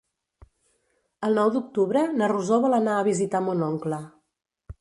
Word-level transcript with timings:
El 1.27 1.37
nou 1.41 1.51
d'octubre 1.57 2.03
na 2.23 2.31
Rosó 2.33 2.61
vol 2.67 2.79
anar 2.81 2.99
a 3.03 3.07
visitar 3.11 3.47
mon 3.51 3.63
oncle. 3.71 4.05